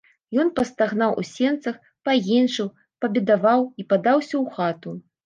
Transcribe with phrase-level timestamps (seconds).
[0.43, 1.75] Ён пастагнаў у сенцах,
[2.09, 2.71] паенчыў,
[3.05, 4.97] пабедаваў і падаўся ў хату.